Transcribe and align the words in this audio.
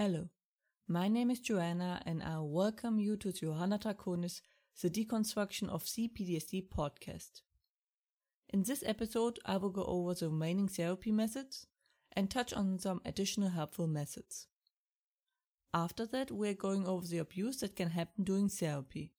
Hello, 0.00 0.28
my 0.86 1.08
name 1.08 1.28
is 1.28 1.40
Johanna 1.40 2.00
and 2.06 2.22
I 2.22 2.38
welcome 2.38 3.00
you 3.00 3.16
to 3.16 3.32
Johanna 3.32 3.80
Draconis, 3.80 4.42
the 4.80 4.88
Deconstruction 4.88 5.68
of 5.68 5.82
CPTSD 5.82 6.68
podcast. 6.68 7.40
In 8.48 8.62
this 8.62 8.84
episode, 8.86 9.40
I 9.44 9.56
will 9.56 9.70
go 9.70 9.82
over 9.82 10.14
the 10.14 10.28
remaining 10.28 10.68
therapy 10.68 11.10
methods 11.10 11.66
and 12.12 12.30
touch 12.30 12.52
on 12.52 12.78
some 12.78 13.00
additional 13.04 13.48
helpful 13.48 13.88
methods. 13.88 14.46
After 15.74 16.06
that, 16.06 16.30
we're 16.30 16.54
going 16.54 16.86
over 16.86 17.04
the 17.04 17.18
abuse 17.18 17.56
that 17.56 17.74
can 17.74 17.90
happen 17.90 18.22
during 18.22 18.48
therapy. 18.48 19.10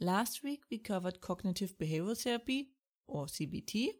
Last 0.00 0.42
week, 0.42 0.62
we 0.70 0.78
covered 0.78 1.20
cognitive 1.20 1.76
behavioral 1.76 2.18
therapy, 2.18 2.70
or 3.06 3.26
CBT, 3.26 3.90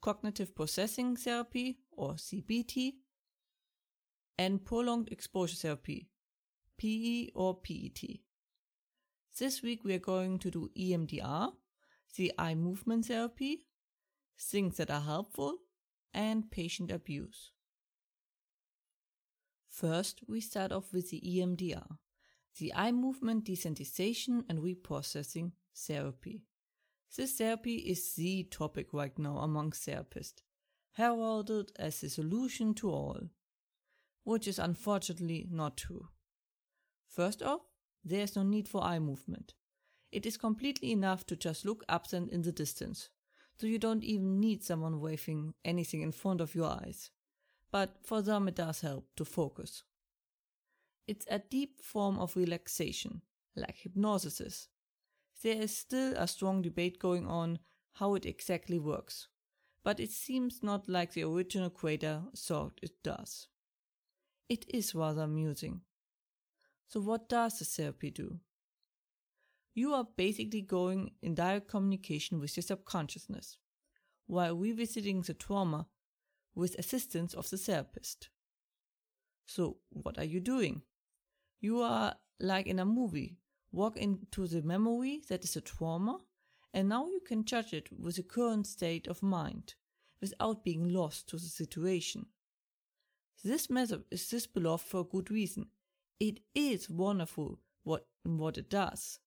cognitive 0.00 0.54
processing 0.54 1.16
therapy, 1.16 1.78
or 1.92 2.14
CPT, 2.14 2.94
and 4.38 4.64
prolonged 4.64 5.08
exposure 5.10 5.56
therapy, 5.56 6.08
PE 6.78 7.28
or 7.34 7.60
PET. 7.60 8.20
This 9.38 9.62
week 9.62 9.84
we 9.84 9.94
are 9.94 9.98
going 9.98 10.38
to 10.40 10.50
do 10.50 10.70
EMDR, 10.76 11.52
the 12.16 12.32
eye 12.38 12.54
movement 12.54 13.06
therapy, 13.06 13.66
things 14.38 14.76
that 14.76 14.90
are 14.90 15.00
helpful, 15.00 15.58
and 16.14 16.50
patient 16.50 16.90
abuse. 16.90 17.52
First, 19.68 20.22
we 20.26 20.40
start 20.40 20.72
off 20.72 20.92
with 20.92 21.10
the 21.10 21.20
EMDR, 21.20 21.98
the 22.58 22.74
eye 22.74 22.92
movement 22.92 23.44
desensitization 23.44 24.44
and 24.48 24.58
reprocessing 24.58 25.52
therapy. 25.76 26.42
This 27.16 27.32
therapy 27.32 27.76
is 27.76 28.14
the 28.14 28.44
topic 28.44 28.92
right 28.92 29.18
now 29.18 29.38
among 29.38 29.72
therapists, 29.72 30.42
heralded 30.92 31.72
as 31.76 32.00
the 32.00 32.08
solution 32.08 32.74
to 32.74 32.90
all, 32.90 33.30
which 34.24 34.46
is 34.46 34.58
unfortunately 34.58 35.46
not 35.50 35.76
true. 35.76 36.08
First 37.08 37.42
off, 37.42 37.62
there 38.04 38.22
is 38.22 38.36
no 38.36 38.42
need 38.42 38.68
for 38.68 38.84
eye 38.84 38.98
movement. 38.98 39.54
It 40.12 40.26
is 40.26 40.36
completely 40.36 40.92
enough 40.92 41.26
to 41.26 41.36
just 41.36 41.64
look 41.64 41.84
absent 41.88 42.30
in 42.30 42.42
the 42.42 42.52
distance, 42.52 43.08
so 43.58 43.66
you 43.66 43.78
don't 43.78 44.04
even 44.04 44.38
need 44.38 44.62
someone 44.62 45.00
waving 45.00 45.54
anything 45.64 46.02
in 46.02 46.12
front 46.12 46.40
of 46.40 46.54
your 46.54 46.70
eyes. 46.70 47.10
But 47.70 47.96
for 48.02 48.22
some 48.22 48.48
it 48.48 48.54
does 48.54 48.80
help 48.80 49.08
to 49.16 49.24
focus. 49.24 49.82
It's 51.06 51.26
a 51.30 51.38
deep 51.38 51.80
form 51.80 52.18
of 52.18 52.36
relaxation, 52.36 53.22
like 53.56 53.76
hypnosis 53.78 54.40
is. 54.40 54.68
There 55.42 55.60
is 55.60 55.76
still 55.76 56.14
a 56.16 56.26
strong 56.26 56.62
debate 56.62 56.98
going 56.98 57.26
on 57.26 57.60
how 57.92 58.14
it 58.14 58.26
exactly 58.26 58.78
works, 58.78 59.28
but 59.84 60.00
it 60.00 60.10
seems 60.10 60.62
not 60.62 60.88
like 60.88 61.12
the 61.12 61.24
original 61.24 61.70
creator 61.70 62.22
thought 62.36 62.80
it 62.82 63.02
does. 63.02 63.48
It 64.48 64.64
is 64.68 64.94
rather 64.94 65.22
amusing. 65.22 65.82
So 66.88 67.00
what 67.00 67.28
does 67.28 67.58
the 67.58 67.64
therapy 67.64 68.10
do? 68.10 68.40
You 69.74 69.92
are 69.94 70.08
basically 70.16 70.62
going 70.62 71.12
in 71.22 71.34
direct 71.34 71.68
communication 71.68 72.40
with 72.40 72.56
your 72.56 72.62
subconsciousness, 72.62 73.58
while 74.26 74.56
revisiting 74.56 75.22
the 75.22 75.34
trauma 75.34 75.86
with 76.54 76.78
assistance 76.78 77.34
of 77.34 77.48
the 77.50 77.58
therapist. 77.58 78.30
So 79.46 79.76
what 79.90 80.18
are 80.18 80.24
you 80.24 80.40
doing? 80.40 80.82
You 81.60 81.80
are 81.82 82.16
like 82.40 82.66
in 82.66 82.78
a 82.78 82.84
movie, 82.84 83.38
walk 83.72 83.96
into 83.96 84.46
the 84.46 84.62
memory 84.62 85.22
that 85.28 85.44
is 85.44 85.56
a 85.56 85.60
trauma, 85.60 86.18
and 86.72 86.88
now 86.88 87.06
you 87.06 87.20
can 87.26 87.44
judge 87.44 87.72
it 87.72 87.88
with 87.98 88.16
the 88.16 88.22
current 88.22 88.66
state 88.66 89.06
of 89.06 89.22
mind, 89.22 89.74
without 90.20 90.64
being 90.64 90.88
lost 90.92 91.28
to 91.28 91.36
the 91.36 91.42
situation. 91.42 92.26
This 93.44 93.70
method 93.70 94.04
is 94.10 94.28
this 94.30 94.46
for 94.46 95.00
a 95.00 95.04
good 95.04 95.30
reason. 95.30 95.66
It 96.18 96.40
is 96.54 96.90
wonderful 96.90 97.60
what, 97.84 98.06
what 98.24 98.58
it 98.58 98.68
does, 98.68 99.20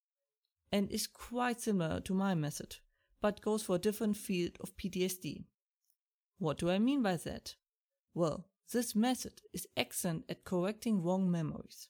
and 0.71 0.91
is 0.91 1.07
quite 1.07 1.61
similar 1.61 2.01
to 2.01 2.13
my 2.13 2.35
method, 2.35 2.77
but 3.21 3.41
goes 3.41 3.63
for 3.63 3.75
a 3.75 3.79
different 3.79 4.17
field 4.17 4.57
of 4.59 4.75
PTSD. 4.75 5.45
What 6.39 6.57
do 6.57 6.69
I 6.69 6.79
mean 6.79 7.01
by 7.03 7.17
that? 7.17 7.55
Well, 8.13 8.47
this 8.71 8.95
method 8.95 9.41
is 9.53 9.67
excellent 9.77 10.25
at 10.29 10.43
correcting 10.43 11.03
wrong 11.03 11.29
memories. 11.29 11.89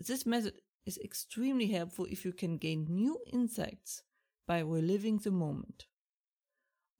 This 0.00 0.26
method 0.26 0.54
is 0.88 0.98
extremely 1.04 1.68
helpful 1.68 2.06
if 2.06 2.24
you 2.24 2.32
can 2.32 2.56
gain 2.56 2.86
new 2.88 3.20
insights 3.32 4.02
by 4.46 4.58
reliving 4.60 5.18
the 5.18 5.30
moment. 5.30 5.86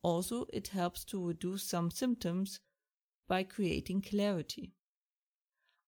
Also, 0.02 0.46
it 0.52 0.68
helps 0.68 1.04
to 1.06 1.26
reduce 1.26 1.64
some 1.64 1.90
symptoms 1.90 2.60
by 3.26 3.42
creating 3.42 4.02
clarity. 4.02 4.74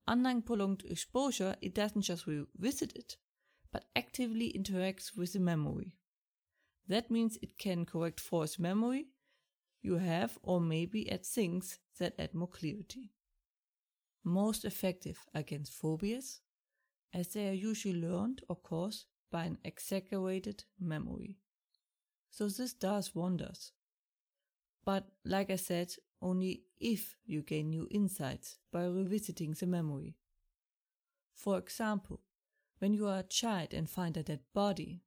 Unlike 0.09 0.47
prolonged 0.47 0.83
exposure, 0.89 1.55
it 1.61 1.75
doesn't 1.75 2.03
just 2.03 2.27
revisit 2.27 2.97
it, 2.97 3.17
but 3.71 3.85
actively 3.95 4.53
interacts 4.53 5.17
with 5.17 5.35
the 5.35 5.39
memory. 5.39 5.99
That 6.89 7.11
means 7.11 7.39
it 7.43 7.59
can 7.59 7.85
correct 7.85 8.19
false 8.19 8.59
memory 8.59 9.07
you 9.83 9.97
have 9.97 10.39
or 10.43 10.61
maybe 10.61 11.11
add 11.11 11.25
things 11.25 11.79
that 11.99 12.15
add 12.19 12.35
more 12.35 12.49
clarity. 12.49 13.13
Most 14.25 14.65
effective 14.65 15.25
against 15.33 15.73
phobias, 15.73 16.41
as 17.13 17.29
they 17.29 17.49
are 17.49 17.55
usually 17.55 18.01
learned 18.01 18.43
or 18.49 18.57
caused 18.57 19.07
by 19.31 19.45
an 19.45 19.59
exaggerated 19.65 20.65
memory. 20.79 21.39
So 22.31 22.49
this 22.49 22.73
does 22.73 23.15
wonders. 23.15 23.73
But 24.85 25.09
like 25.25 25.51
I 25.51 25.57
said, 25.57 25.93
only 26.23 26.63
if 26.79 27.17
you 27.25 27.43
gain 27.43 27.71
new 27.71 27.89
insights 27.91 28.59
by 28.73 28.85
revisiting 28.85 29.55
the 29.59 29.67
memory. 29.67 30.17
For 31.35 31.59
example, 31.59 32.21
when 32.79 32.95
you 32.95 33.07
are 33.07 33.21
a 33.21 33.25
child 33.25 33.75
and 33.75 33.89
find 33.89 34.17
a 34.17 34.23
dead 34.23 34.41
body, 34.55 35.03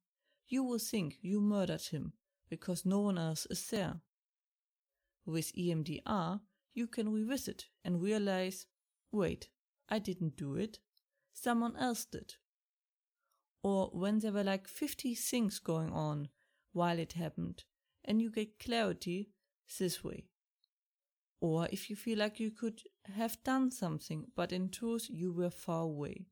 you 0.48 0.62
will 0.62 0.78
think 0.78 1.18
you 1.22 1.40
murdered 1.40 1.82
him 1.82 2.12
because 2.48 2.84
no 2.84 3.00
one 3.00 3.18
else 3.18 3.46
is 3.50 3.66
there. 3.70 4.00
With 5.26 5.54
EMDR, 5.56 6.40
you 6.74 6.86
can 6.86 7.12
revisit 7.12 7.66
and 7.84 8.02
realize, 8.02 8.66
wait, 9.10 9.48
I 9.88 9.98
didn't 9.98 10.36
do 10.36 10.56
it. 10.56 10.78
Someone 11.34 11.76
else 11.76 12.06
did. 12.06 12.34
Or 13.62 13.90
when 13.92 14.20
there 14.20 14.32
were 14.32 14.44
like 14.44 14.68
50 14.68 15.14
things 15.14 15.58
going 15.58 15.90
on 15.90 16.28
while 16.72 16.98
it 16.98 17.14
happened, 17.14 17.64
and 18.04 18.22
you 18.22 18.30
get 18.30 18.58
clarity 18.58 19.30
this 19.78 20.02
way. 20.02 20.24
Or 21.40 21.68
if 21.70 21.90
you 21.90 21.96
feel 21.96 22.18
like 22.18 22.40
you 22.40 22.50
could 22.50 22.82
have 23.14 23.42
done 23.42 23.70
something, 23.70 24.28
but 24.34 24.52
in 24.52 24.70
truth 24.70 25.08
you 25.10 25.32
were 25.32 25.50
far 25.50 25.82
away. 25.82 26.26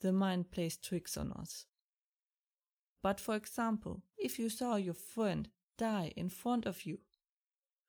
The 0.00 0.12
mind 0.12 0.50
plays 0.50 0.76
tricks 0.76 1.16
on 1.16 1.32
us. 1.32 1.66
But 3.02 3.20
for 3.20 3.36
example, 3.36 4.02
if 4.16 4.38
you 4.38 4.48
saw 4.48 4.76
your 4.76 4.94
friend 4.94 5.48
die 5.78 6.12
in 6.16 6.30
front 6.30 6.66
of 6.66 6.86
you, 6.86 6.98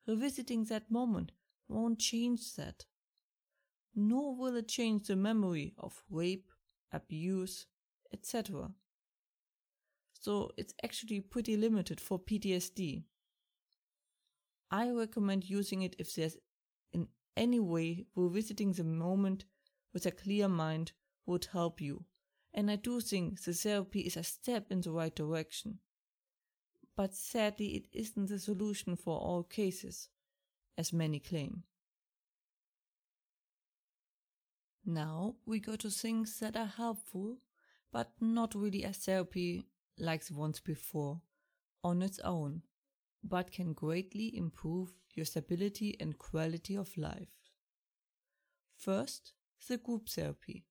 revisiting 0.06 0.64
that 0.64 0.90
moment 0.90 1.32
won't 1.68 1.98
change 1.98 2.54
that. 2.54 2.84
Nor 3.96 4.36
will 4.36 4.56
it 4.56 4.68
change 4.68 5.06
the 5.06 5.16
memory 5.16 5.72
of 5.78 6.04
rape, 6.10 6.50
abuse, 6.92 7.66
etc. 8.12 8.70
So 10.20 10.50
it's 10.58 10.74
actually 10.84 11.20
pretty 11.20 11.56
limited 11.56 11.98
for 11.98 12.18
PTSD. 12.18 13.04
I 14.70 14.90
recommend 14.90 15.48
using 15.48 15.82
it 15.82 15.96
if 15.98 16.14
there's 16.14 16.36
in 16.92 17.08
any 17.36 17.60
way 17.60 18.06
revisiting 18.14 18.72
the 18.72 18.84
moment 18.84 19.44
with 19.94 20.04
a 20.04 20.10
clear 20.10 20.48
mind 20.48 20.92
would 21.24 21.46
help 21.52 21.80
you. 21.80 22.04
And 22.52 22.70
I 22.70 22.76
do 22.76 23.00
think 23.00 23.42
the 23.42 23.54
therapy 23.54 24.00
is 24.00 24.16
a 24.16 24.22
step 24.22 24.66
in 24.70 24.80
the 24.80 24.90
right 24.90 25.14
direction. 25.14 25.78
But 26.96 27.14
sadly, 27.14 27.68
it 27.76 27.86
isn't 27.92 28.28
the 28.28 28.38
solution 28.38 28.96
for 28.96 29.18
all 29.18 29.42
cases, 29.42 30.08
as 30.76 30.92
many 30.92 31.20
claim. 31.20 31.64
Now 34.86 35.36
we 35.44 35.60
go 35.60 35.76
to 35.76 35.90
things 35.90 36.38
that 36.40 36.56
are 36.56 36.66
helpful, 36.66 37.38
but 37.92 38.12
not 38.20 38.54
really 38.54 38.84
a 38.84 38.92
therapy 38.92 39.66
like 39.98 40.24
the 40.24 40.34
ones 40.34 40.60
before, 40.60 41.20
on 41.84 42.02
its 42.02 42.18
own 42.20 42.62
but 43.28 43.50
can 43.50 43.72
greatly 43.72 44.36
improve 44.36 44.92
your 45.14 45.26
stability 45.26 45.96
and 45.98 46.18
quality 46.18 46.76
of 46.76 46.96
life. 46.96 47.50
First, 48.76 49.32
the 49.66 49.78
group 49.78 50.08
therapy. 50.08 50.64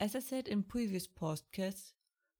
As 0.00 0.16
I 0.16 0.20
said 0.20 0.48
in 0.48 0.62
previous 0.62 1.06
podcasts, 1.06 1.92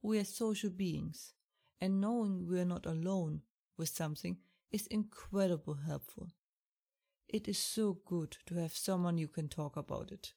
we 0.02 0.18
are 0.18 0.24
social 0.24 0.70
beings, 0.70 1.34
and 1.80 2.00
knowing 2.00 2.46
we 2.46 2.58
are 2.58 2.64
not 2.64 2.86
alone 2.86 3.42
with 3.76 3.88
something 3.88 4.38
is 4.72 4.86
incredibly 4.88 5.76
helpful. 5.86 6.30
It 7.28 7.48
is 7.48 7.58
so 7.58 7.98
good 8.04 8.36
to 8.46 8.56
have 8.56 8.74
someone 8.74 9.18
you 9.18 9.28
can 9.28 9.48
talk 9.48 9.76
about 9.76 10.10
it. 10.10 10.34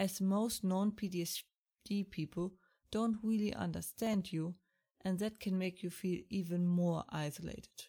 As 0.00 0.18
most 0.18 0.64
non 0.64 0.92
PTSD 0.92 2.10
people 2.10 2.54
don't 2.90 3.18
really 3.22 3.52
understand 3.52 4.32
you, 4.32 4.54
and 5.02 5.18
that 5.18 5.38
can 5.38 5.58
make 5.58 5.82
you 5.82 5.90
feel 5.90 6.22
even 6.30 6.66
more 6.66 7.04
isolated. 7.10 7.88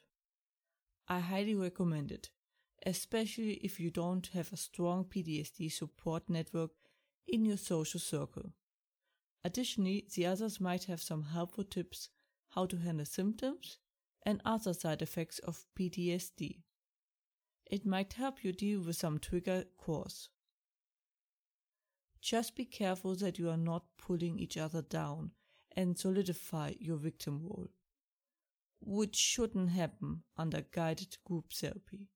I 1.07 1.21
highly 1.21 1.55
recommend 1.55 2.11
it, 2.11 2.29
especially 2.85 3.53
if 3.63 3.79
you 3.79 3.91
don't 3.91 4.27
have 4.33 4.51
a 4.51 4.57
strong 4.57 5.05
PTSD 5.05 5.71
support 5.71 6.29
network 6.29 6.71
in 7.25 7.45
your 7.45 7.55
social 7.55 8.01
circle. 8.01 8.51
Additionally, 9.45 10.05
the 10.13 10.25
others 10.25 10.59
might 10.59 10.83
have 10.83 11.01
some 11.01 11.23
helpful 11.23 11.63
tips 11.63 12.09
how 12.49 12.65
to 12.65 12.75
handle 12.75 13.05
symptoms 13.05 13.77
and 14.23 14.41
other 14.43 14.73
side 14.73 15.01
effects 15.01 15.39
of 15.39 15.65
PTSD. 15.79 16.59
It 17.67 17.85
might 17.85 18.11
help 18.11 18.43
you 18.43 18.51
deal 18.51 18.81
with 18.81 18.97
some 18.97 19.17
trigger 19.17 19.63
cores. 19.77 20.27
Just 22.21 22.55
be 22.55 22.65
careful 22.65 23.15
that 23.15 23.39
you 23.39 23.49
are 23.49 23.57
not 23.57 23.83
pulling 23.97 24.37
each 24.37 24.57
other 24.57 24.81
down 24.81 25.31
and 25.75 25.97
solidify 25.97 26.73
your 26.79 26.97
victim 26.97 27.41
role, 27.43 27.69
which 28.79 29.15
shouldn't 29.15 29.71
happen 29.71 30.23
under 30.37 30.61
guided 30.71 31.17
group 31.25 31.51
therapy. 31.51 32.09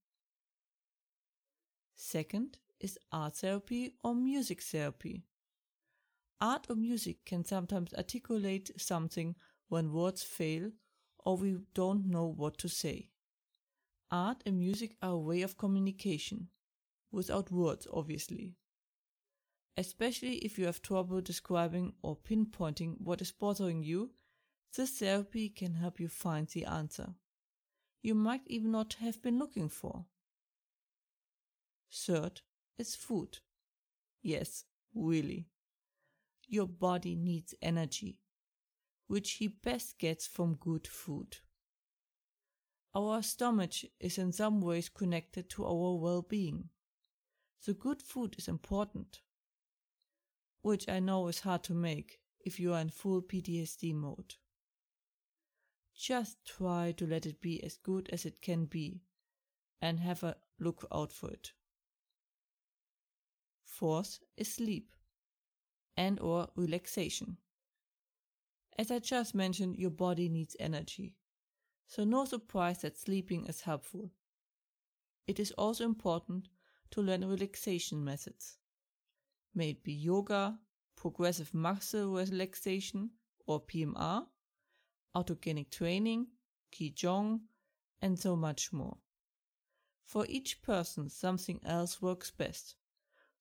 Second 1.95 2.59
is 2.79 2.99
art 3.11 3.37
therapy 3.37 3.95
or 4.03 4.13
music 4.13 4.61
therapy. 4.61 5.23
Art 6.39 6.67
or 6.69 6.75
music 6.75 7.25
can 7.25 7.45
sometimes 7.45 7.93
articulate 7.93 8.69
something 8.77 9.35
when 9.69 9.93
words 9.93 10.21
fail 10.21 10.71
or 11.17 11.37
we 11.37 11.57
don't 11.73 12.05
know 12.05 12.25
what 12.25 12.57
to 12.59 12.69
say. 12.69 13.09
Art 14.11 14.43
and 14.45 14.59
music 14.59 14.95
are 15.01 15.11
a 15.11 15.17
way 15.17 15.41
of 15.41 15.57
communication, 15.57 16.49
without 17.11 17.51
words, 17.51 17.87
obviously. 17.91 18.55
Especially 19.77 20.37
if 20.37 20.57
you 20.57 20.65
have 20.65 20.81
trouble 20.81 21.21
describing 21.21 21.93
or 22.01 22.15
pinpointing 22.15 22.95
what 22.99 23.21
is 23.21 23.31
bothering 23.31 23.83
you, 23.83 24.11
this 24.75 24.99
therapy 24.99 25.49
can 25.49 25.73
help 25.73 25.99
you 25.99 26.07
find 26.07 26.47
the 26.47 26.65
answer 26.65 27.15
you 28.05 28.13
might 28.13 28.43
even 28.45 28.71
not 28.71 28.97
have 29.01 29.19
been 29.23 29.39
looking 29.39 29.67
for. 29.67 30.05
Third 31.91 32.41
is 32.77 32.95
food. 32.95 33.39
Yes, 34.21 34.65
really. 34.93 35.47
Your 36.47 36.67
body 36.67 37.15
needs 37.15 37.55
energy, 37.63 38.19
which 39.07 39.31
he 39.31 39.47
best 39.47 39.97
gets 39.97 40.27
from 40.27 40.53
good 40.53 40.85
food. 40.85 41.37
Our 42.93 43.23
stomach 43.23 43.73
is 43.99 44.19
in 44.19 44.31
some 44.31 44.61
ways 44.61 44.87
connected 44.87 45.49
to 45.51 45.65
our 45.65 45.95
well 45.95 46.21
being. 46.21 46.69
So, 47.59 47.73
good 47.73 48.03
food 48.03 48.35
is 48.37 48.47
important, 48.47 49.21
which 50.65 50.89
I 50.89 50.99
know 50.99 51.27
is 51.27 51.41
hard 51.41 51.61
to 51.65 51.75
make 51.75 52.17
if 52.43 52.59
you 52.59 52.73
are 52.73 52.81
in 52.81 52.89
full 52.89 53.21
PTSD 53.21 53.93
mode. 53.93 54.33
Just 55.95 56.43
try 56.43 56.91
to 56.93 57.05
let 57.05 57.27
it 57.27 57.39
be 57.39 57.63
as 57.63 57.77
good 57.77 58.09
as 58.11 58.25
it 58.25 58.41
can 58.41 58.65
be 58.65 59.03
and 59.79 59.99
have 59.99 60.23
a 60.23 60.37
look 60.59 60.83
out 60.91 61.11
for 61.11 61.29
it. 61.29 61.51
Fourth 63.63 64.17
is 64.37 64.55
sleep 64.55 64.95
and 65.95 66.19
or 66.19 66.47
relaxation. 66.55 67.37
As 68.75 68.89
I 68.89 68.97
just 68.97 69.35
mentioned, 69.35 69.75
your 69.77 69.91
body 69.91 70.29
needs 70.29 70.55
energy. 70.59 71.15
So 71.85 72.03
no 72.03 72.25
surprise 72.25 72.81
that 72.81 72.97
sleeping 72.97 73.45
is 73.45 73.61
helpful. 73.61 74.09
It 75.27 75.39
is 75.39 75.51
also 75.51 75.85
important 75.85 76.47
to 76.89 77.03
learn 77.03 77.23
relaxation 77.23 78.03
methods. 78.03 78.57
May 79.55 79.69
it 79.69 79.83
be 79.83 79.93
yoga, 79.93 80.59
progressive 80.97 81.53
muscle 81.53 82.13
relaxation 82.13 83.11
or 83.47 83.61
PMR, 83.61 84.25
autogenic 85.15 85.71
training, 85.71 86.27
Qigong, 86.73 87.39
and 88.01 88.19
so 88.19 88.35
much 88.35 88.73
more. 88.73 88.97
For 90.05 90.25
each 90.27 90.61
person, 90.61 91.09
something 91.09 91.61
else 91.63 92.01
works 92.01 92.31
best. 92.31 92.75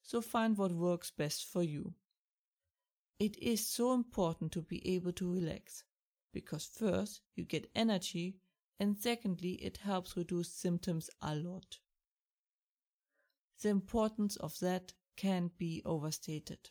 So 0.02 0.20
find 0.20 0.56
what 0.56 0.72
works 0.72 1.10
best 1.10 1.46
for 1.46 1.62
you. 1.62 1.94
It 3.18 3.36
is 3.38 3.66
so 3.66 3.92
important 3.92 4.52
to 4.52 4.62
be 4.62 4.86
able 4.94 5.12
to 5.12 5.32
relax 5.32 5.84
because 6.32 6.64
first 6.66 7.22
you 7.34 7.44
get 7.44 7.70
energy 7.74 8.36
and 8.78 8.96
secondly 8.98 9.54
it 9.54 9.78
helps 9.78 10.16
reduce 10.16 10.52
symptoms 10.52 11.10
a 11.22 11.34
lot. 11.34 11.78
The 13.62 13.68
importance 13.70 14.36
of 14.36 14.58
that 14.60 14.92
can't 15.16 15.56
be 15.58 15.82
overstated. 15.84 16.70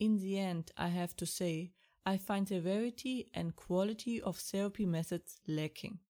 In 0.00 0.18
the 0.18 0.38
end, 0.38 0.70
I 0.76 0.88
have 0.88 1.16
to 1.16 1.26
say, 1.26 1.72
I 2.06 2.18
find 2.18 2.46
the 2.46 2.60
variety 2.60 3.30
and 3.32 3.56
quality 3.56 4.20
of 4.20 4.36
therapy 4.36 4.84
methods 4.84 5.40
lacking. 5.46 6.00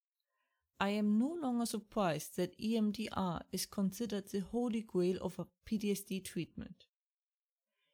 I 0.81 0.91
am 0.91 1.19
no 1.19 1.37
longer 1.41 1.67
surprised 1.67 2.37
that 2.37 2.59
EMDR 2.59 3.43
is 3.53 3.67
considered 3.67 4.31
the 4.31 4.41
holy 4.41 4.83
grail 4.83 5.19
of 5.21 5.39
a 5.39 5.47
PTSD 5.69 6.25
treatment. 6.25 6.87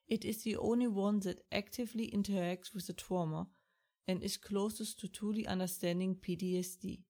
It 0.08 0.24
is 0.24 0.42
the 0.42 0.56
only 0.56 0.88
one 0.88 1.20
that 1.20 1.44
actively 1.52 2.10
interacts 2.10 2.74
with 2.74 2.86
the 2.86 2.94
trauma 2.94 3.48
and 4.08 4.22
is 4.22 4.36
closest 4.36 4.98
to 5.00 5.08
truly 5.08 5.46
understanding 5.46 6.16
PTSD. 6.16 7.02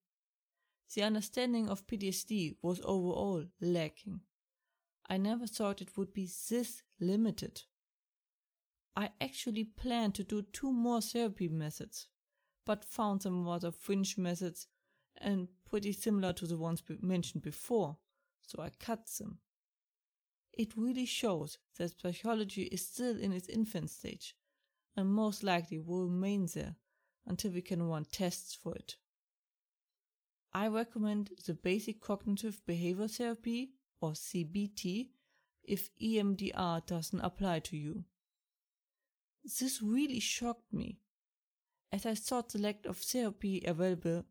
The 0.94 1.02
understanding 1.02 1.68
of 1.68 1.86
PTSD 1.86 2.56
was 2.62 2.80
overall 2.80 3.44
lacking. 3.60 4.20
I 5.10 5.18
never 5.18 5.46
thought 5.46 5.82
it 5.82 5.98
would 5.98 6.14
be 6.14 6.30
this 6.48 6.82
limited. 6.98 7.62
I 8.96 9.10
actually 9.20 9.64
planned 9.64 10.14
to 10.14 10.24
do 10.24 10.40
two 10.40 10.72
more 10.72 11.02
therapy 11.02 11.48
methods, 11.48 12.06
but 12.64 12.86
found 12.86 13.22
some 13.22 13.46
rather 13.46 13.70
fringe 13.70 14.16
methods 14.16 14.68
and 15.18 15.48
pretty 15.68 15.92
similar 15.92 16.32
to 16.32 16.46
the 16.46 16.56
ones 16.56 16.82
mentioned 17.02 17.42
before, 17.42 17.98
so 18.40 18.62
I 18.62 18.70
cut 18.78 19.06
them 19.18 19.40
it 20.60 20.76
really 20.76 21.06
shows 21.06 21.58
that 21.78 21.98
psychology 22.00 22.64
is 22.64 22.86
still 22.86 23.18
in 23.18 23.32
its 23.32 23.48
infant 23.48 23.88
stage 23.90 24.34
and 24.96 25.08
most 25.08 25.42
likely 25.42 25.78
will 25.78 26.04
remain 26.04 26.46
there 26.54 26.76
until 27.26 27.52
we 27.52 27.62
can 27.62 27.82
run 27.82 28.04
tests 28.04 28.54
for 28.54 28.74
it. 28.74 28.96
I 30.52 30.66
recommend 30.68 31.30
the 31.46 31.54
basic 31.54 32.00
cognitive 32.00 32.60
behavior 32.66 33.08
therapy 33.08 33.70
or 34.00 34.12
CBT 34.12 35.08
if 35.64 35.90
EMDR 36.00 36.84
doesn't 36.86 37.20
apply 37.20 37.60
to 37.60 37.76
you. 37.76 38.04
This 39.44 39.80
really 39.82 40.20
shocked 40.20 40.72
me, 40.72 40.98
as 41.92 42.06
I 42.06 42.14
thought 42.14 42.50
the 42.50 42.58
lack 42.58 42.84
of 42.86 42.98
therapy 42.98 43.62
available 43.66 44.24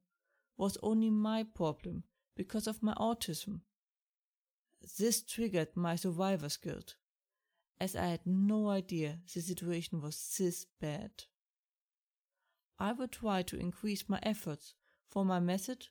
was 0.58 0.78
only 0.84 1.10
my 1.10 1.44
problem 1.44 2.04
because 2.36 2.68
of 2.68 2.84
my 2.84 2.94
autism 2.96 3.62
this 4.98 5.22
triggered 5.22 5.76
my 5.76 5.96
survivor's 5.96 6.58
guilt, 6.58 6.96
as 7.80 7.96
I 7.96 8.08
had 8.08 8.26
no 8.26 8.70
idea 8.70 9.20
the 9.34 9.42
situation 9.42 10.02
was 10.02 10.36
this 10.38 10.66
bad. 10.80 11.26
I 12.78 12.94
will 12.94 13.10
try 13.10 13.42
to 13.44 13.60
increase 13.60 14.08
my 14.08 14.20
efforts 14.24 14.76
for 15.10 15.26
my 15.26 15.40
method 15.40 15.88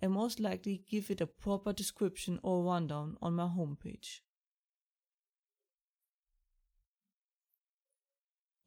and 0.00 0.12
most 0.12 0.40
likely 0.40 0.84
give 0.88 1.10
it 1.10 1.20
a 1.20 1.26
proper 1.26 1.72
description 1.72 2.38
or 2.42 2.64
rundown 2.64 3.16
on 3.22 3.34
my 3.34 3.44
homepage. 3.44 4.20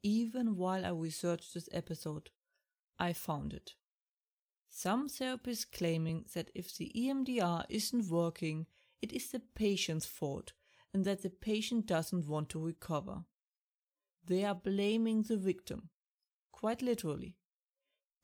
Even 0.01 0.55
while 0.55 0.85
I 0.85 0.89
researched 0.89 1.53
this 1.53 1.69
episode, 1.71 2.29
I 2.97 3.13
found 3.13 3.53
it. 3.53 3.75
Some 4.69 5.09
therapists 5.09 5.65
claiming 5.69 6.25
that 6.33 6.51
if 6.55 6.75
the 6.77 6.91
EMDR 6.95 7.65
isn't 7.69 8.09
working, 8.09 8.67
it 9.01 9.11
is 9.11 9.29
the 9.29 9.41
patient's 9.55 10.05
fault 10.05 10.53
and 10.93 11.05
that 11.05 11.21
the 11.21 11.29
patient 11.29 11.85
doesn't 11.85 12.27
want 12.27 12.49
to 12.49 12.65
recover. 12.65 13.23
They 14.25 14.43
are 14.45 14.55
blaming 14.55 15.23
the 15.23 15.37
victim, 15.37 15.89
quite 16.51 16.81
literally. 16.81 17.35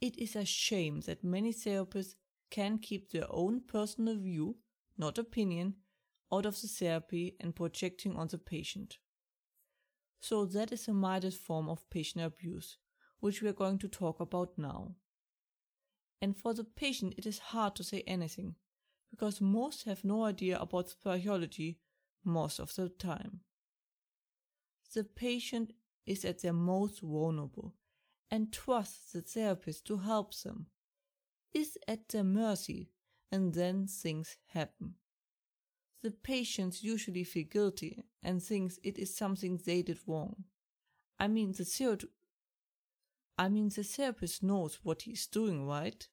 It 0.02 0.18
is 0.18 0.36
a 0.36 0.46
shame 0.46 1.02
that 1.02 1.24
many 1.24 1.54
therapists 1.54 2.16
can 2.56 2.78
keep 2.78 3.12
their 3.12 3.28
own 3.30 3.60
personal 3.68 4.16
view, 4.16 4.56
not 4.98 5.18
opinion, 5.18 5.74
out 6.32 6.46
of 6.46 6.62
the 6.62 6.68
therapy 6.70 7.36
and 7.42 7.54
projecting 7.54 8.16
on 8.16 8.30
the 8.30 8.38
patient. 8.38 8.98
So 10.22 10.46
that 10.46 10.72
is 10.72 10.88
a 10.88 10.94
mildest 10.94 11.38
form 11.38 11.68
of 11.68 11.90
patient 11.90 12.24
abuse, 12.24 12.78
which 13.20 13.42
we 13.42 13.50
are 13.50 13.62
going 13.62 13.78
to 13.80 13.90
talk 13.90 14.22
about 14.22 14.58
now. 14.58 14.96
And 16.22 16.38
for 16.38 16.54
the 16.54 16.64
patient, 16.64 17.16
it 17.18 17.26
is 17.26 17.40
hard 17.40 17.76
to 17.76 17.84
say 17.84 18.04
anything 18.08 18.56
because 19.12 19.42
most 19.42 19.84
have 19.84 20.06
no 20.06 20.24
idea 20.24 20.58
about 20.58 20.94
psychology 21.04 21.80
most 22.24 22.60
of 22.60 22.74
the 22.76 22.88
time. 22.88 23.42
The 24.94 25.04
patient 25.04 25.74
is 26.06 26.24
at 26.24 26.42
their 26.42 26.54
most 26.54 27.02
vulnerable 27.02 27.76
and 28.32 28.54
trusts 28.54 29.12
the 29.12 29.22
therapist 29.22 29.86
to 29.88 29.98
help 29.98 30.34
them, 30.42 30.68
is 31.56 31.80
at 31.88 32.10
their 32.10 32.24
mercy, 32.24 32.92
and 33.32 33.56
then 33.56 33.88
things 33.88 34.38
happen. 34.50 34.98
The 36.04 36.12
patients 36.12 36.86
usually 36.86 37.26
feel 37.26 37.44
guilty 37.44 38.06
and 38.24 38.42
thinks 38.42 38.80
it 38.82 38.98
is 38.98 39.14
something 39.14 39.58
they 39.58 39.82
did 39.82 40.00
wrong. 40.08 40.46
I 41.20 41.28
mean 41.28 41.54
the 41.54 41.66
ther- 41.66 42.10
I 43.38 43.48
mean 43.48 43.70
the 43.70 43.82
therapist 43.86 44.44
knows 44.44 44.84
what 44.84 45.04
he 45.04 45.12
is 45.14 45.26
doing, 45.26 45.66
right? 45.66 46.06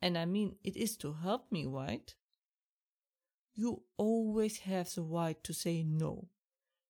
and 0.00 0.16
I 0.16 0.24
mean 0.24 0.54
it 0.62 0.76
is 0.76 0.96
to 0.98 1.14
help 1.14 1.50
me, 1.50 1.66
right? 1.66 2.14
You 3.54 3.84
always 3.96 4.58
have 4.58 4.94
the 4.94 5.02
right 5.02 5.42
to 5.44 5.54
say 5.54 5.82
no, 5.82 6.28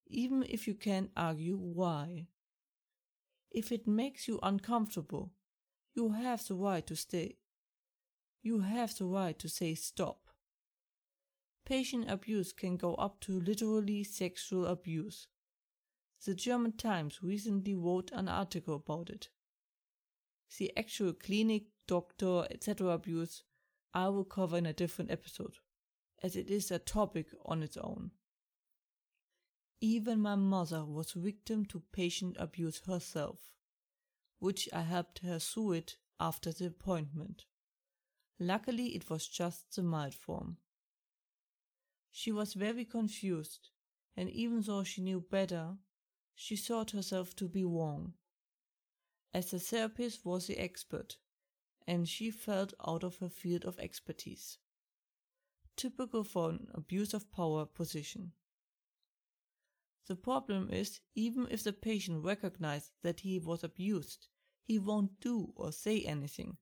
even 0.07 0.43
if 0.43 0.67
you 0.67 0.75
can't 0.75 1.11
argue 1.17 1.57
why. 1.57 2.27
If 3.49 3.71
it 3.71 3.87
makes 3.87 4.27
you 4.27 4.37
uncomfortable, 4.43 5.33
you 5.95 6.09
have 6.13 6.47
the 6.47 6.55
right 6.55 6.85
to 6.87 6.95
stay. 6.95 7.37
You 8.45 8.59
have 8.59 8.95
the 8.95 9.05
right 9.05 9.39
to 9.39 9.49
say 9.49 9.73
stop. 9.73 10.27
Patient 11.65 12.05
abuse 12.07 12.53
can 12.53 12.77
go 12.77 12.93
up 12.93 13.19
to 13.21 13.39
literally 13.39 14.03
sexual 14.03 14.67
abuse. 14.67 15.27
The 16.23 16.35
German 16.35 16.73
Times 16.73 17.23
recently 17.23 17.73
wrote 17.73 18.11
an 18.11 18.27
article 18.27 18.75
about 18.75 19.09
it. 19.09 19.29
The 20.59 20.71
actual 20.77 21.13
clinic, 21.13 21.63
doctor, 21.87 22.45
etc. 22.51 22.89
abuse 22.89 23.41
I 23.95 24.09
will 24.09 24.23
cover 24.23 24.59
in 24.59 24.67
a 24.67 24.73
different 24.73 25.09
episode, 25.09 25.55
as 26.21 26.35
it 26.35 26.47
is 26.47 26.69
a 26.69 26.77
topic 26.77 27.29
on 27.45 27.63
its 27.63 27.77
own. 27.77 28.11
Even 29.81 30.19
my 30.19 30.35
mother 30.35 30.85
was 30.85 31.13
victim 31.13 31.65
to 31.65 31.81
patient 31.91 32.35
abuse 32.37 32.79
herself, 32.85 33.39
which 34.37 34.69
I 34.71 34.81
helped 34.81 35.21
her 35.23 35.39
through 35.39 35.71
it 35.71 35.97
after 36.19 36.51
the 36.51 36.67
appointment. 36.67 37.45
Luckily, 38.39 38.95
it 38.95 39.09
was 39.09 39.27
just 39.27 39.75
the 39.75 39.83
mild 39.83 40.13
form. 40.13 40.57
She 42.11 42.31
was 42.31 42.53
very 42.53 42.85
confused, 42.85 43.69
and 44.15 44.29
even 44.29 44.61
though 44.61 44.83
she 44.83 45.01
knew 45.01 45.21
better, 45.21 45.77
she 46.33 46.55
thought 46.55 46.91
herself 46.91 47.35
to 47.37 47.47
be 47.47 47.63
wrong. 47.63 48.13
As 49.33 49.51
the 49.51 49.59
therapist 49.59 50.25
was 50.25 50.47
the 50.47 50.57
expert, 50.57 51.17
and 51.87 52.07
she 52.07 52.31
felt 52.31 52.73
out 52.85 53.03
of 53.03 53.17
her 53.17 53.29
field 53.29 53.65
of 53.65 53.79
expertise. 53.79 54.57
Typical 55.75 56.23
for 56.23 56.51
an 56.51 56.67
abuse 56.73 57.13
of 57.13 57.31
power 57.31 57.65
position. 57.65 58.31
The 60.07 60.15
problem 60.15 60.69
is, 60.71 60.99
even 61.15 61.47
if 61.49 61.63
the 61.63 61.73
patient 61.73 62.23
recognizes 62.23 62.91
that 63.01 63.21
he 63.21 63.39
was 63.39 63.63
abused, 63.63 64.27
he 64.63 64.79
won't 64.79 65.19
do 65.19 65.51
or 65.55 65.71
say 65.71 66.01
anything, 66.01 66.57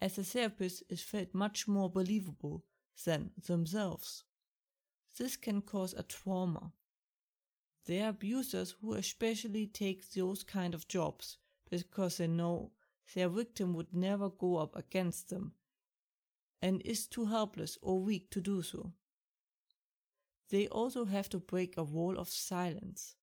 as 0.00 0.16
the 0.16 0.24
therapist 0.24 0.82
is 0.88 1.02
felt 1.02 1.34
much 1.34 1.68
more 1.68 1.90
believable 1.90 2.64
than 3.04 3.30
themselves. 3.46 4.24
This 5.18 5.36
can 5.36 5.62
cause 5.62 5.94
a 5.94 6.02
trauma. 6.02 6.72
There 7.86 8.06
are 8.06 8.10
abusers 8.10 8.76
who 8.80 8.94
especially 8.94 9.66
take 9.66 10.10
those 10.10 10.44
kind 10.44 10.74
of 10.74 10.88
jobs 10.88 11.38
because 11.70 12.16
they 12.16 12.26
know 12.26 12.72
their 13.14 13.28
victim 13.28 13.74
would 13.74 13.92
never 13.92 14.30
go 14.30 14.56
up 14.56 14.76
against 14.76 15.28
them 15.28 15.52
and 16.60 16.80
is 16.84 17.06
too 17.06 17.26
helpless 17.26 17.76
or 17.82 18.00
weak 18.00 18.30
to 18.30 18.40
do 18.40 18.62
so. 18.62 18.92
They 20.50 20.68
also 20.68 21.06
have 21.06 21.28
to 21.30 21.38
break 21.38 21.76
a 21.76 21.82
wall 21.82 22.18
of 22.18 22.28
silence. 22.28 23.16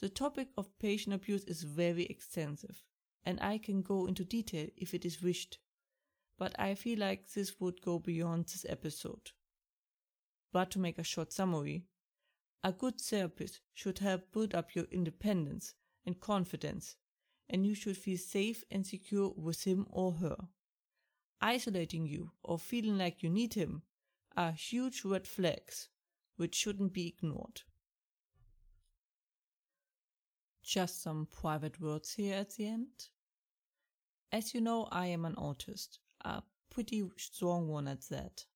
The 0.00 0.08
topic 0.08 0.48
of 0.56 0.78
patient 0.78 1.14
abuse 1.14 1.44
is 1.44 1.62
very 1.62 2.04
extensive, 2.04 2.84
and 3.24 3.38
I 3.40 3.58
can 3.58 3.82
go 3.82 4.06
into 4.06 4.24
detail 4.24 4.68
if 4.76 4.94
it 4.94 5.04
is 5.04 5.22
wished, 5.22 5.58
but 6.38 6.58
I 6.58 6.74
feel 6.74 6.98
like 6.98 7.32
this 7.32 7.60
would 7.60 7.80
go 7.80 7.98
beyond 7.98 8.46
this 8.46 8.66
episode. 8.68 9.30
But 10.52 10.70
to 10.72 10.78
make 10.78 10.98
a 10.98 11.04
short 11.04 11.32
summary, 11.32 11.86
a 12.62 12.72
good 12.72 13.00
therapist 13.00 13.60
should 13.72 13.98
help 13.98 14.32
build 14.32 14.54
up 14.54 14.74
your 14.74 14.86
independence 14.90 15.74
and 16.06 16.20
confidence, 16.20 16.96
and 17.48 17.66
you 17.66 17.74
should 17.74 17.96
feel 17.96 18.18
safe 18.18 18.64
and 18.70 18.86
secure 18.86 19.32
with 19.36 19.64
him 19.64 19.86
or 19.90 20.12
her. 20.12 20.36
Isolating 21.40 22.06
you 22.06 22.30
or 22.42 22.58
feeling 22.58 22.96
like 22.96 23.22
you 23.22 23.28
need 23.28 23.54
him 23.54 23.82
are 24.36 24.52
huge 24.52 25.04
red 25.04 25.26
flags 25.26 25.88
which 26.36 26.54
shouldn't 26.54 26.92
be 26.92 27.06
ignored. 27.06 27.62
Just 30.62 31.02
some 31.02 31.28
private 31.30 31.80
words 31.80 32.14
here 32.14 32.36
at 32.36 32.56
the 32.56 32.66
end. 32.66 33.08
As 34.34 34.52
you 34.52 34.60
know, 34.60 34.88
I 34.90 35.06
am 35.06 35.24
an 35.26 35.36
autist, 35.36 35.98
a 36.22 36.42
pretty 36.68 37.08
strong 37.16 37.68
one 37.68 37.86
at 37.86 38.00
that. 38.08 38.46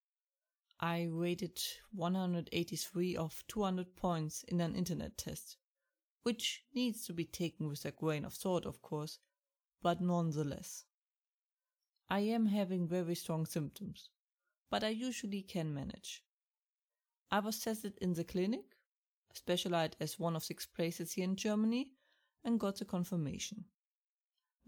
I 0.81 1.05
rated 1.09 1.63
183 1.93 3.15
of 3.15 3.45
200 3.47 3.95
points 3.95 4.43
in 4.49 4.61
an 4.61 4.75
internet 4.75 5.17
test, 5.17 5.57
which 6.25 6.65
needs 6.75 7.07
to 7.07 7.13
be 7.13 7.25
taken 7.25 7.69
with 7.69 7.85
a 7.85 7.93
grain 7.93 8.25
of 8.25 8.35
salt, 8.35 8.67
of 8.67 8.83
course, 8.83 9.21
but 9.81 10.01
nonetheless. 10.01 10.85
I 12.11 12.21
am 12.35 12.47
having 12.47 12.89
very 12.89 13.15
strong 13.15 13.47
symptoms, 13.47 14.11
but 14.71 14.83
I 14.83 14.89
usually 14.89 15.43
can 15.43 15.73
manage. 15.73 16.25
I 17.31 17.39
was 17.39 17.61
tested 17.61 17.97
in 18.01 18.15
the 18.15 18.25
clinic, 18.25 18.65
specialized 19.33 19.95
as 20.01 20.19
one 20.19 20.35
of 20.35 20.43
six 20.43 20.67
places 20.67 21.13
here 21.13 21.23
in 21.23 21.37
Germany, 21.37 21.93
and 22.43 22.59
got 22.59 22.81
the 22.81 22.85
confirmation. 22.85 23.67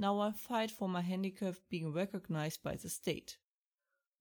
Now 0.01 0.19
I 0.21 0.33
fight 0.33 0.71
for 0.71 0.89
my 0.89 1.03
handicap 1.03 1.57
being 1.69 1.93
recognized 1.93 2.63
by 2.63 2.77
the 2.77 2.89
state 2.89 3.37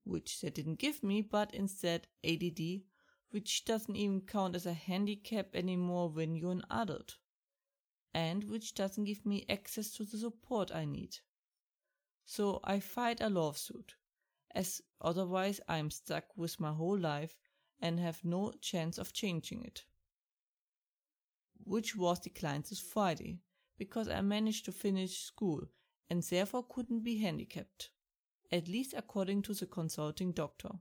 which 0.04 0.42
they 0.42 0.50
didn't 0.50 0.78
give 0.78 1.02
me, 1.02 1.22
but 1.22 1.56
instead 1.56 2.06
ADD, 2.22 2.82
which 3.30 3.64
doesn't 3.64 3.96
even 3.96 4.20
count 4.20 4.58
as 4.58 4.66
a 4.66 4.74
handicap 4.74 5.56
anymore 5.56 6.10
when 6.10 6.36
you're 6.36 6.52
an 6.52 6.66
adult, 6.70 7.16
and 8.14 8.44
which 8.44 8.74
doesn't 8.74 9.06
give 9.06 9.26
me 9.26 9.46
access 9.48 9.92
to 9.92 10.04
the 10.04 10.18
support 10.18 10.70
I 10.76 10.84
need. 10.84 11.20
So 12.26 12.60
I 12.62 12.82
fight 12.82 13.22
a 13.22 13.30
lawsuit, 13.30 13.96
as 14.52 14.82
otherwise 15.00 15.62
I'm 15.70 15.92
stuck 15.92 16.26
with 16.36 16.60
my 16.60 16.74
whole 16.74 17.00
life 17.00 17.38
and 17.80 18.02
have 18.02 18.26
no 18.26 18.52
chance 18.60 18.98
of 18.98 19.14
changing 19.14 19.64
it. 19.64 19.86
Which 21.64 21.96
was 21.96 22.20
declined 22.20 22.66
this 22.66 22.82
Friday, 22.82 23.40
because 23.80 24.08
I 24.08 24.22
managed 24.22 24.66
to 24.66 24.72
finish 24.72 25.18
school 25.18 25.64
and 26.08 26.22
therefore 26.22 26.68
couldn't 26.70 27.04
be 27.04 27.18
handicapped 27.18 27.90
at 28.52 28.68
least 28.68 28.94
according 28.98 29.44
to 29.44 29.54
the 29.54 29.66
consulting 29.66 30.32
doctor. 30.32 30.72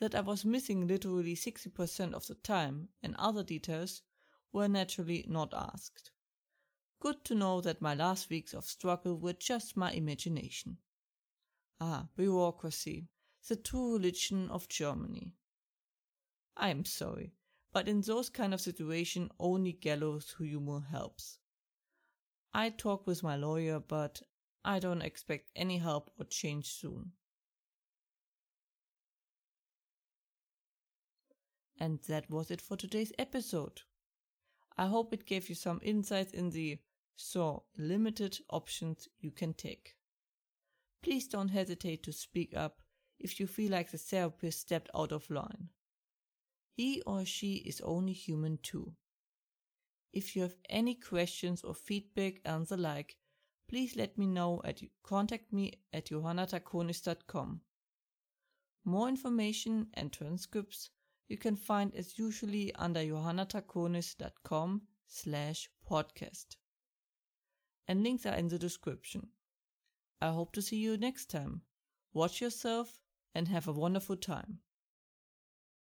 That 0.00 0.14
I 0.14 0.20
was 0.20 0.44
missing 0.44 0.86
literally 0.86 1.34
60% 1.34 2.12
of 2.12 2.26
the 2.26 2.34
time 2.34 2.88
and 3.02 3.16
other 3.16 3.42
details 3.42 4.02
were 4.52 4.68
naturally 4.68 5.24
not 5.28 5.52
asked. 5.54 6.12
Good 7.00 7.24
to 7.24 7.34
know 7.34 7.60
that 7.60 7.80
my 7.80 7.94
last 7.94 8.28
weeks 8.28 8.54
of 8.54 8.64
struggle 8.64 9.18
were 9.18 9.32
just 9.32 9.76
my 9.76 9.92
imagination. 9.92 10.78
Ah, 11.80 12.08
bureaucracy, 12.16 13.08
the 13.48 13.56
true 13.56 13.94
religion 13.94 14.50
of 14.50 14.68
Germany. 14.68 15.34
I 16.56 16.70
am 16.70 16.84
sorry, 16.84 17.32
but 17.72 17.88
in 17.88 18.00
those 18.00 18.28
kind 18.28 18.52
of 18.52 18.60
situation 18.60 19.30
only 19.38 19.72
gallows 19.72 20.34
humor 20.38 20.80
helps. 20.90 21.38
I 22.58 22.70
talk 22.70 23.06
with 23.06 23.22
my 23.22 23.36
lawyer, 23.36 23.78
but 23.78 24.20
I 24.64 24.80
don't 24.80 25.00
expect 25.00 25.52
any 25.54 25.78
help 25.78 26.10
or 26.18 26.24
change 26.24 26.66
soon. 26.66 27.12
And 31.78 32.00
that 32.08 32.28
was 32.28 32.50
it 32.50 32.60
for 32.60 32.76
today's 32.76 33.12
episode. 33.16 33.82
I 34.76 34.88
hope 34.88 35.14
it 35.14 35.24
gave 35.24 35.48
you 35.48 35.54
some 35.54 35.78
insights 35.84 36.32
in 36.32 36.50
the 36.50 36.78
so 37.14 37.62
limited 37.76 38.40
options 38.50 39.06
you 39.20 39.30
can 39.30 39.54
take. 39.54 39.94
Please 41.00 41.28
don't 41.28 41.50
hesitate 41.50 42.02
to 42.02 42.12
speak 42.12 42.56
up 42.56 42.80
if 43.20 43.38
you 43.38 43.46
feel 43.46 43.70
like 43.70 43.92
the 43.92 43.98
therapist 43.98 44.62
stepped 44.62 44.90
out 44.96 45.12
of 45.12 45.30
line. 45.30 45.68
He 46.76 47.02
or 47.02 47.24
she 47.24 47.58
is 47.58 47.80
only 47.82 48.14
human 48.14 48.58
too. 48.60 48.94
If 50.12 50.34
you 50.34 50.42
have 50.42 50.56
any 50.68 50.94
questions 50.94 51.62
or 51.62 51.74
feedback 51.74 52.40
and 52.44 52.66
the 52.66 52.76
like, 52.76 53.16
please 53.68 53.96
let 53.96 54.16
me 54.16 54.26
know 54.26 54.62
at 54.64 54.80
contact 55.02 55.52
me 55.52 55.74
at 55.92 56.06
johannadraconis.com. 56.06 57.60
More 58.84 59.08
information 59.08 59.88
and 59.94 60.12
transcripts 60.12 60.90
you 61.28 61.36
can 61.36 61.56
find 61.56 61.94
as 61.94 62.18
usually 62.18 62.74
under 62.74 63.00
johannadraconis.com 63.00 64.82
slash 65.06 65.68
podcast. 65.88 66.56
And 67.86 68.02
links 68.02 68.24
are 68.24 68.34
in 68.34 68.48
the 68.48 68.58
description. 68.58 69.28
I 70.20 70.30
hope 70.30 70.52
to 70.52 70.62
see 70.62 70.76
you 70.76 70.96
next 70.96 71.26
time. 71.30 71.62
Watch 72.12 72.40
yourself 72.40 72.98
and 73.34 73.48
have 73.48 73.68
a 73.68 73.72
wonderful 73.72 74.16
time. 74.16 74.60